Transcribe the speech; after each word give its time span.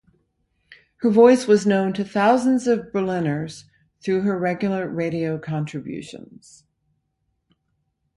Her 1.01 1.11
voice 1.11 1.45
was 1.45 1.67
known 1.67 1.93
to 1.93 2.03
thousands 2.03 2.65
of 2.65 2.91
Berliners 2.91 3.65
through 4.03 4.21
her 4.21 4.35
regular 4.35 4.89
radio 4.89 5.37
contributions. 5.37 6.63